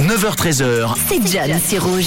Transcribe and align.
9h13h. 0.00 0.94
C'est 1.08 1.26
John, 1.30 1.58
c'est 1.64 1.78
rouge. 1.78 2.06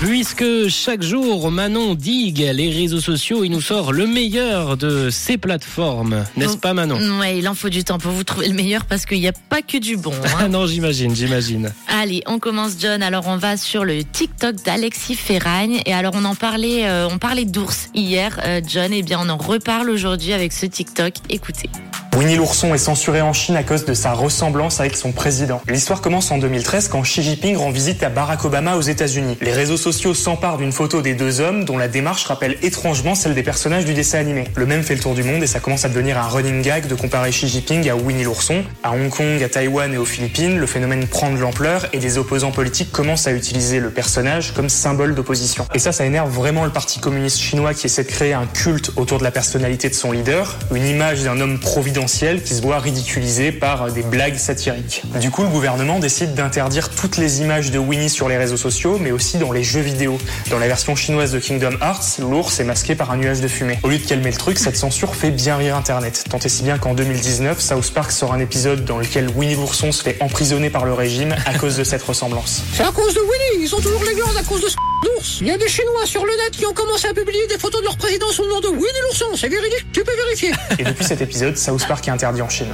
Puisque 0.00 0.68
chaque 0.68 1.00
jour, 1.02 1.50
Manon 1.50 1.94
digue 1.94 2.46
les 2.52 2.70
réseaux 2.70 3.00
sociaux, 3.00 3.42
il 3.44 3.50
nous 3.50 3.60
sort 3.62 3.92
le 3.92 4.06
meilleur 4.06 4.76
de 4.76 5.08
ces 5.08 5.38
plateformes. 5.38 6.24
N'est-ce 6.36 6.56
pas, 6.58 6.74
Manon? 6.74 7.20
Ouais, 7.20 7.38
il 7.38 7.48
en 7.48 7.54
faut 7.54 7.68
du 7.70 7.84
temps 7.84 7.98
pour 7.98 8.12
vous 8.12 8.24
trouver 8.24 8.48
le 8.48 8.54
meilleur 8.54 8.84
parce 8.84 9.06
qu'il 9.06 9.20
n'y 9.20 9.28
a 9.28 9.32
pas 9.32 9.62
que 9.62 9.78
du 9.78 9.96
bon. 9.96 10.12
hein. 10.12 10.28
Ah 10.40 10.48
non, 10.50 10.66
j'imagine, 10.66 11.14
j'imagine. 11.14 11.72
Allez, 11.88 12.22
on 12.26 12.38
commence 12.38 12.72
John. 12.78 13.02
Alors 13.02 13.28
on 13.28 13.36
va 13.38 13.56
sur 13.56 13.84
le 13.84 14.04
TikTok 14.04 14.56
d'Alexis 14.64 15.14
Ferragne 15.14 15.80
et 15.86 15.94
alors 15.94 16.12
on 16.16 16.24
en 16.26 16.34
parlait, 16.34 16.86
euh, 16.86 17.08
on 17.10 17.18
parlait 17.18 17.46
d'ours 17.46 17.88
hier, 17.94 18.38
euh, 18.44 18.60
John. 18.66 18.92
Et 18.92 19.02
bien 19.02 19.20
on 19.24 19.28
en 19.30 19.38
reparle 19.38 19.88
aujourd'hui 19.88 20.32
avec 20.34 20.52
ce 20.52 20.66
TikTok. 20.66 21.14
Écoutez. 21.30 21.70
Winnie 22.18 22.34
l'ourson 22.34 22.74
est 22.74 22.78
censuré 22.78 23.22
en 23.22 23.32
Chine 23.32 23.54
à 23.54 23.62
cause 23.62 23.84
de 23.84 23.94
sa 23.94 24.12
ressemblance 24.12 24.80
avec 24.80 24.96
son 24.96 25.12
président. 25.12 25.62
L'histoire 25.68 26.00
commence 26.00 26.32
en 26.32 26.38
2013 26.38 26.88
quand 26.88 27.02
Xi 27.02 27.22
Jinping 27.22 27.56
rend 27.56 27.70
visite 27.70 28.02
à 28.02 28.08
Barack 28.08 28.44
Obama 28.44 28.74
aux 28.74 28.80
États-Unis. 28.80 29.38
Les 29.40 29.52
réseaux 29.52 29.76
sociaux 29.76 30.14
s'emparent 30.14 30.58
d'une 30.58 30.72
photo 30.72 31.00
des 31.00 31.14
deux 31.14 31.38
hommes 31.38 31.64
dont 31.64 31.78
la 31.78 31.86
démarche 31.86 32.24
rappelle 32.24 32.56
étrangement 32.62 33.14
celle 33.14 33.36
des 33.36 33.44
personnages 33.44 33.84
du 33.84 33.94
dessin 33.94 34.18
animé. 34.18 34.48
Le 34.56 34.66
même 34.66 34.82
fait 34.82 34.96
le 34.96 35.00
tour 35.00 35.14
du 35.14 35.22
monde 35.22 35.44
et 35.44 35.46
ça 35.46 35.60
commence 35.60 35.84
à 35.84 35.88
devenir 35.88 36.18
un 36.18 36.26
running 36.26 36.60
gag 36.60 36.88
de 36.88 36.96
comparer 36.96 37.30
Xi 37.30 37.46
Jinping 37.46 37.88
à 37.88 37.94
Winnie 37.94 38.24
l'ourson. 38.24 38.64
À 38.82 38.90
Hong 38.90 39.10
Kong, 39.10 39.40
à 39.40 39.48
Taïwan 39.48 39.94
et 39.94 39.98
aux 39.98 40.04
Philippines, 40.04 40.58
le 40.58 40.66
phénomène 40.66 41.06
prend 41.06 41.30
de 41.30 41.38
l'ampleur 41.38 41.86
et 41.92 42.00
les 42.00 42.18
opposants 42.18 42.50
politiques 42.50 42.90
commencent 42.90 43.28
à 43.28 43.32
utiliser 43.32 43.78
le 43.78 43.90
personnage 43.90 44.54
comme 44.54 44.68
symbole 44.68 45.14
d'opposition. 45.14 45.68
Et 45.72 45.78
ça, 45.78 45.92
ça 45.92 46.04
énerve 46.04 46.30
vraiment 46.30 46.64
le 46.64 46.72
parti 46.72 46.98
communiste 46.98 47.38
chinois 47.38 47.74
qui 47.74 47.86
essaie 47.86 48.02
de 48.02 48.08
créer 48.08 48.32
un 48.32 48.46
culte 48.46 48.90
autour 48.96 49.18
de 49.18 49.24
la 49.24 49.30
personnalité 49.30 49.88
de 49.88 49.94
son 49.94 50.10
leader, 50.10 50.56
une 50.74 50.84
image 50.84 51.22
d'un 51.22 51.40
homme 51.40 51.60
providentiel 51.60 52.07
qui 52.08 52.54
se 52.54 52.62
voit 52.62 52.78
ridiculisé 52.78 53.52
par 53.52 53.92
des 53.92 54.02
blagues 54.02 54.36
satiriques. 54.36 55.02
Du 55.20 55.30
coup, 55.30 55.42
le 55.42 55.48
gouvernement 55.48 55.98
décide 55.98 56.34
d'interdire 56.34 56.88
toutes 56.88 57.18
les 57.18 57.42
images 57.42 57.70
de 57.70 57.78
Winnie 57.78 58.08
sur 58.08 58.30
les 58.30 58.38
réseaux 58.38 58.56
sociaux, 58.56 58.98
mais 58.98 59.12
aussi 59.12 59.36
dans 59.36 59.52
les 59.52 59.62
jeux 59.62 59.82
vidéo. 59.82 60.16
Dans 60.48 60.58
la 60.58 60.68
version 60.68 60.96
chinoise 60.96 61.32
de 61.32 61.38
Kingdom 61.38 61.76
Hearts, 61.82 62.18
l'ours 62.20 62.60
est 62.60 62.64
masqué 62.64 62.94
par 62.94 63.10
un 63.10 63.18
nuage 63.18 63.42
de 63.42 63.48
fumée. 63.48 63.78
Au 63.82 63.88
lieu 63.88 63.98
de 63.98 64.06
calmer 64.06 64.30
le 64.30 64.38
truc, 64.38 64.58
cette 64.58 64.76
censure 64.76 65.14
fait 65.14 65.30
bien 65.30 65.56
rire 65.56 65.76
Internet. 65.76 66.24
Tant 66.30 66.38
et 66.38 66.48
si 66.48 66.62
bien 66.62 66.78
qu'en 66.78 66.94
2019, 66.94 67.60
South 67.60 67.90
Park 67.92 68.10
sort 68.10 68.32
un 68.32 68.40
épisode 68.40 68.86
dans 68.86 68.98
lequel 68.98 69.28
Winnie 69.28 69.56
l'ourson 69.56 69.92
se 69.92 70.02
fait 70.02 70.16
emprisonner 70.20 70.70
par 70.70 70.86
le 70.86 70.94
régime 70.94 71.36
à 71.44 71.58
cause 71.58 71.76
de 71.76 71.84
cette 71.84 72.02
ressemblance. 72.02 72.62
C'est 72.72 72.84
à 72.84 72.92
cause 72.92 73.12
de 73.12 73.20
Winnie, 73.20 73.64
ils 73.64 73.74
ont 73.74 73.80
toujours 73.80 74.02
les 74.04 74.14
glandes 74.14 74.36
à 74.38 74.44
cause 74.44 74.62
de 74.62 74.68
ce 74.68 74.76
d'ours. 75.02 75.38
Il 75.40 75.46
y 75.46 75.50
a 75.50 75.58
des 75.58 75.68
Chinois 75.68 76.06
sur 76.06 76.24
le 76.24 76.32
net 76.32 76.50
qui 76.52 76.66
ont 76.66 76.72
commencé 76.72 77.06
à 77.08 77.14
publier 77.14 77.46
des 77.46 77.58
photos 77.58 77.80
de 77.80 77.86
leur 77.86 77.96
président 77.96 78.30
de 78.60 78.68
Winnie 78.68 79.00
l'ourson. 79.08 79.26
C'est 79.36 79.48
véridique, 79.48 79.86
tu 79.92 80.02
peux 80.04 80.14
vérifier. 80.24 80.52
Et 80.78 80.84
depuis 80.84 81.04
cet 81.04 81.20
épisode, 81.20 81.56
South 81.56 81.86
Park 81.86 82.06
est 82.08 82.10
interdit 82.10 82.42
en 82.42 82.48
Chine. 82.48 82.66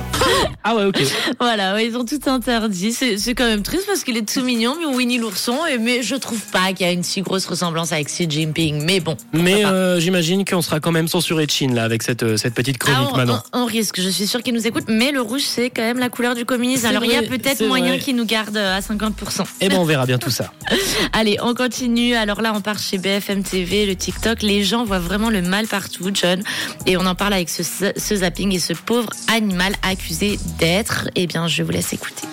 Ah 0.62 0.74
ouais, 0.74 0.84
ok. 0.84 1.00
Voilà, 1.40 1.74
ouais, 1.74 1.86
ils 1.86 1.96
ont 1.96 2.04
tout 2.04 2.20
interdit. 2.26 2.92
C'est 2.92 3.18
c'est 3.18 3.34
quand 3.34 3.44
même 3.46 3.62
triste 3.62 3.86
parce 3.86 4.04
qu'il 4.04 4.16
est 4.16 4.28
tout 4.28 4.42
mignon, 4.42 4.76
mais 4.78 4.86
Winnie 4.94 5.18
l'ourson. 5.18 5.58
Et 5.70 5.78
mais 5.78 6.02
je 6.02 6.14
trouve 6.16 6.40
pas 6.52 6.72
qu'il 6.72 6.86
y 6.86 6.88
a 6.88 6.92
une 6.92 7.02
si 7.02 7.20
grosse 7.22 7.46
ressemblance 7.46 7.92
avec 7.92 8.06
Xi 8.08 8.26
Jinping. 8.28 8.82
Mais 8.84 9.00
bon. 9.00 9.16
Mais 9.32 9.64
euh, 9.64 10.00
j'imagine 10.00 10.44
qu'on 10.44 10.62
sera 10.62 10.80
quand 10.80 10.92
même 10.92 11.08
censuré 11.08 11.46
de 11.46 11.50
Chine, 11.50 11.74
là, 11.74 11.84
avec 11.84 12.02
cette, 12.02 12.22
euh, 12.22 12.36
cette 12.36 12.54
petite 12.54 12.76
Ah, 12.80 12.84
chronique, 12.92 13.10
on, 13.12 13.16
Manon. 13.16 13.38
on- 13.52 13.62
on 13.62 13.64
risque, 13.66 14.00
je 14.00 14.08
suis 14.08 14.26
sûre 14.26 14.42
qu'ils 14.42 14.54
nous 14.54 14.66
écoutent, 14.66 14.88
mais 14.88 15.10
le 15.12 15.20
rouge 15.20 15.42
c'est 15.44 15.70
quand 15.70 15.82
même 15.82 15.98
la 15.98 16.08
couleur 16.08 16.34
du 16.34 16.44
communisme. 16.44 16.86
Alors 16.86 17.04
il 17.04 17.10
y 17.12 17.16
a 17.16 17.22
peut-être 17.22 17.64
moyen 17.66 17.98
qu'ils 17.98 18.16
nous 18.16 18.24
gardent 18.26 18.56
à 18.56 18.80
50%. 18.80 19.44
Eh 19.60 19.68
ben, 19.68 19.78
on 19.78 19.84
verra 19.84 20.06
bien 20.06 20.18
tout 20.18 20.30
ça. 20.30 20.52
Allez, 21.12 21.38
on 21.42 21.54
continue. 21.54 22.14
Alors 22.14 22.40
là, 22.42 22.52
on 22.54 22.60
part 22.60 22.78
chez 22.78 22.98
BFM 22.98 23.42
TV, 23.42 23.86
le 23.86 23.94
TikTok. 23.96 24.42
Les 24.42 24.64
gens 24.64 24.84
voient 24.84 24.98
vraiment 24.98 25.30
le 25.30 25.42
mal 25.42 25.66
partout, 25.74 26.10
John. 26.14 26.40
Et 26.86 26.96
on 26.96 27.04
en 27.04 27.16
parle 27.16 27.32
avec 27.32 27.50
ce, 27.50 28.14
zapping 28.14 28.54
et 28.54 28.60
ce 28.60 28.74
pauvre 28.74 29.10
animal 29.26 29.72
accusé 29.82 30.38
d'être. 30.60 31.08
Eh 31.16 31.26
bien, 31.26 31.48
je 31.48 31.64
vous 31.64 31.72
laisse 31.72 31.92
écouter. 31.92 32.28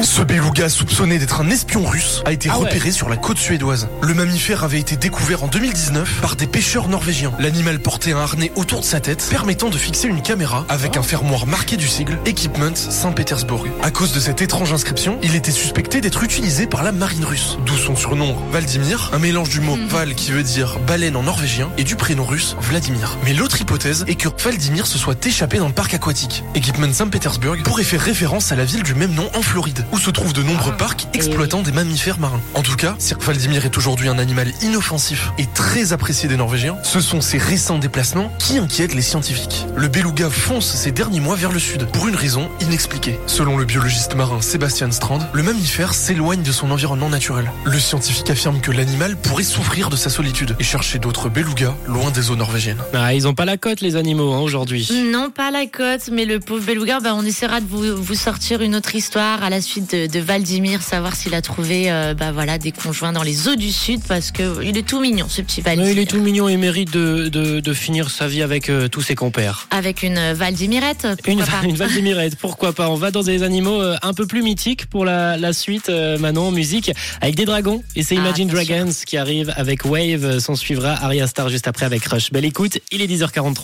Ce 0.00 0.22
beluga 0.22 0.68
soupçonné 0.68 1.18
d'être 1.18 1.40
un 1.40 1.48
espion 1.48 1.84
russe 1.84 2.22
a 2.24 2.32
été 2.32 2.48
Ah 2.50 2.58
ouais. 2.58 2.64
repéré 2.66 2.90
sur 2.90 3.08
la 3.08 3.16
côte 3.16 3.38
suédoise. 3.38 3.88
Le 4.02 4.14
mammifère 4.14 4.64
avait 4.64 4.80
été 4.80 4.96
découvert 4.96 5.44
en 5.44 5.46
2019 5.46 6.20
par 6.20 6.34
des 6.34 6.46
pêcheurs 6.48 6.88
norvégiens. 6.88 7.32
L'animal 7.38 7.78
portait 7.78 8.12
un 8.12 8.18
harnais 8.18 8.50
autour 8.56 8.80
de 8.80 8.84
sa 8.84 8.98
tête 9.00 9.24
permettant 9.30 9.70
de 9.70 9.76
fixer 9.78 10.08
une 10.08 10.20
caméra 10.20 10.66
avec 10.68 10.96
un 10.96 11.02
fermoir 11.02 11.46
marqué 11.46 11.76
du 11.76 11.86
sigle 11.86 12.18
Equipment 12.26 12.74
Saint-Pétersbourg. 12.74 13.66
À 13.82 13.90
cause 13.92 14.12
de 14.12 14.18
cette 14.18 14.42
étrange 14.42 14.72
inscription, 14.72 15.18
il 15.22 15.36
était 15.36 15.52
suspecté 15.52 16.00
d'être 16.00 16.22
utilisé 16.24 16.66
par 16.66 16.82
la 16.82 16.90
marine 16.92 17.24
russe. 17.24 17.58
D'où 17.64 17.76
son 17.76 17.94
surnom 17.94 18.36
Valdimir, 18.50 19.10
un 19.12 19.18
mélange 19.18 19.50
du 19.50 19.60
mot 19.60 19.78
Val 19.88 20.14
qui 20.14 20.32
veut 20.32 20.42
dire 20.42 20.78
baleine 20.86 21.16
en 21.16 21.22
norvégien 21.22 21.70
et 21.78 21.84
du 21.84 21.94
prénom 21.94 22.24
russe 22.24 22.56
Vladimir. 22.60 23.18
Mais 23.24 23.34
l'autre 23.34 23.60
hypothèse 23.60 24.04
est 24.08 24.16
que 24.16 24.28
Valdimir 24.42 24.86
se 24.86 24.98
soit 24.98 25.24
échappé 25.24 25.58
dans 25.58 25.68
le 25.68 25.74
parc 25.74 25.94
aquatique. 25.94 26.42
Equipment 26.56 26.92
Saint-Pétersbourg 26.92 27.56
pourrait 27.62 27.84
faire 27.84 28.00
référence 28.00 28.50
à 28.52 28.56
la 28.56 28.64
ville 28.64 28.82
du 28.82 28.94
même 28.94 29.12
nom 29.14 29.30
en 29.34 29.42
Floride, 29.42 29.81
où 29.92 29.98
se 29.98 30.10
trouvent 30.10 30.32
de 30.32 30.42
nombreux 30.42 30.72
parcs 30.72 31.06
exploitant 31.14 31.62
des 31.62 31.72
mammifères 31.72 32.18
marins. 32.18 32.40
En 32.54 32.62
tout 32.62 32.76
cas, 32.76 32.94
Cirque 32.98 33.22
Valdimir 33.22 33.64
est 33.64 33.76
aujourd'hui 33.76 34.08
un 34.08 34.18
animal 34.18 34.52
inoffensif 34.62 35.32
et 35.38 35.46
très 35.46 35.92
apprécié 35.92 36.28
des 36.28 36.36
Norvégiens. 36.36 36.76
Ce 36.82 37.00
sont 37.00 37.20
ces 37.20 37.38
récents 37.38 37.78
déplacements 37.78 38.32
qui 38.38 38.58
inquiètent 38.58 38.94
les 38.94 39.02
scientifiques. 39.02 39.66
Le 39.76 39.88
beluga 39.88 40.30
fonce 40.30 40.66
ces 40.74 40.92
derniers 40.92 41.20
mois 41.20 41.36
vers 41.36 41.52
le 41.52 41.58
sud, 41.58 41.86
pour 41.86 42.08
une 42.08 42.16
raison 42.16 42.48
inexpliquée. 42.60 43.18
Selon 43.26 43.56
le 43.56 43.64
biologiste 43.64 44.14
marin 44.14 44.40
Sébastien 44.40 44.90
Strand, 44.90 45.20
le 45.32 45.42
mammifère 45.42 45.94
s'éloigne 45.94 46.42
de 46.42 46.52
son 46.52 46.70
environnement 46.70 47.08
naturel. 47.08 47.50
Le 47.64 47.78
scientifique 47.78 48.30
affirme 48.30 48.60
que 48.60 48.70
l'animal 48.70 49.16
pourrait 49.16 49.42
souffrir 49.42 49.90
de 49.90 49.96
sa 49.96 50.10
solitude 50.10 50.56
et 50.58 50.64
chercher 50.64 50.98
d'autres 50.98 51.28
belugas 51.28 51.74
loin 51.86 52.10
des 52.10 52.30
eaux 52.30 52.36
norvégiennes. 52.36 52.82
Ah, 52.94 53.14
ils 53.14 53.26
ont 53.26 53.34
pas 53.34 53.44
la 53.44 53.56
cote, 53.56 53.80
les 53.80 53.96
animaux, 53.96 54.32
hein, 54.32 54.40
aujourd'hui. 54.40 54.88
Non, 55.10 55.30
pas 55.30 55.50
la 55.50 55.66
côte, 55.66 56.10
mais 56.10 56.24
le 56.24 56.40
pauvre 56.40 56.64
beluga, 56.64 57.00
bah, 57.00 57.14
on 57.14 57.24
essaiera 57.24 57.60
de 57.60 57.66
vous, 57.66 57.96
vous 57.96 58.14
sortir 58.14 58.62
une 58.62 58.76
autre 58.76 58.94
histoire 58.94 59.42
à 59.42 59.50
la 59.50 59.60
suite 59.60 59.71
de, 59.80 60.06
de 60.06 60.20
Valdimir, 60.20 60.82
savoir 60.82 61.16
s'il 61.16 61.34
a 61.34 61.42
trouvé 61.42 61.90
euh, 61.90 62.14
bah, 62.14 62.32
voilà, 62.32 62.58
des 62.58 62.72
conjoints 62.72 63.12
dans 63.12 63.22
les 63.22 63.48
eaux 63.48 63.56
du 63.56 63.72
sud, 63.72 64.00
parce 64.06 64.30
que 64.30 64.62
il 64.62 64.76
est 64.76 64.86
tout 64.86 65.00
mignon, 65.00 65.26
ce 65.28 65.40
petit 65.42 65.60
Valdimir. 65.60 65.90
Il 65.92 65.98
est 65.98 66.06
tout 66.10 66.20
mignon 66.20 66.48
et 66.48 66.56
mérite 66.56 66.92
de, 66.92 67.28
de, 67.28 67.60
de 67.60 67.74
finir 67.74 68.10
sa 68.10 68.28
vie 68.28 68.42
avec 68.42 68.68
euh, 68.68 68.88
tous 68.88 69.02
ses 69.02 69.14
compères. 69.14 69.66
Avec 69.70 70.02
une 70.02 70.18
euh, 70.18 70.34
Valdimirette, 70.34 71.06
Une, 71.26 71.38
pas 71.40 71.60
une 71.64 71.74
Valdimirette, 71.76 72.36
pourquoi 72.36 72.72
pas 72.72 72.88
On 72.90 72.96
va 72.96 73.10
dans 73.10 73.22
des 73.22 73.42
animaux 73.42 73.80
euh, 73.80 73.96
un 74.02 74.12
peu 74.14 74.26
plus 74.26 74.42
mythiques 74.42 74.86
pour 74.86 75.04
la, 75.04 75.36
la 75.36 75.52
suite, 75.52 75.90
Manon, 76.20 76.50
musique, 76.50 76.90
avec 77.20 77.34
des 77.34 77.44
dragons. 77.44 77.82
Et 77.96 78.02
c'est 78.02 78.16
Ah, 78.16 78.20
Imagine. 78.20 78.48
Dragons 78.48 78.90
qui 79.06 79.16
arrive 79.16 79.52
avec 79.56 79.84
Wave. 79.84 80.38
S'en 80.38 80.54
suivra 80.54 80.92
Aria 81.04 81.26
Star 81.26 81.48
juste 81.48 81.66
après 81.68 81.86
avec 81.86 82.04
Rush. 82.04 82.30
Belle 82.32 82.44
écoute, 82.44 82.78
il 82.90 83.00
est 83.02 83.06
10h43. 83.06 83.60